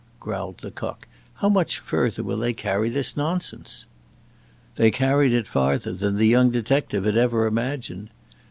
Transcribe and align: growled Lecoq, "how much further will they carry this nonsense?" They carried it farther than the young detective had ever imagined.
growled 0.19 0.63
Lecoq, 0.63 1.07
"how 1.35 1.47
much 1.47 1.77
further 1.77 2.23
will 2.23 2.37
they 2.37 2.53
carry 2.53 2.89
this 2.89 3.15
nonsense?" 3.15 3.85
They 4.73 4.89
carried 4.89 5.31
it 5.31 5.47
farther 5.47 5.93
than 5.93 6.15
the 6.15 6.25
young 6.25 6.49
detective 6.49 7.05
had 7.05 7.17
ever 7.17 7.45
imagined. 7.45 8.09